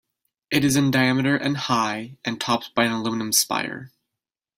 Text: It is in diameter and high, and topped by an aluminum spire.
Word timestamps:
It 0.49 0.65
is 0.65 0.75
in 0.75 0.89
diameter 0.89 1.35
and 1.37 1.55
high, 1.55 2.17
and 2.25 2.41
topped 2.41 2.73
by 2.73 2.85
an 2.85 2.91
aluminum 2.91 3.31
spire. 3.31 3.91